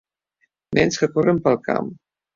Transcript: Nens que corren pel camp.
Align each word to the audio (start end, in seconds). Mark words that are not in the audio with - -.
Nens 0.79 0.97
que 1.03 1.09
corren 1.19 1.45
pel 1.49 1.63
camp. 1.69 1.97